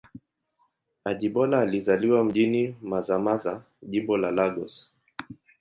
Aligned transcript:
Ajibola 1.05 1.59
alizaliwa 1.59 2.23
mjini 2.23 2.75
Mazamaza, 2.81 3.61
Jimbo 3.81 4.17
la 4.17 4.31
Lagos. 4.31 4.91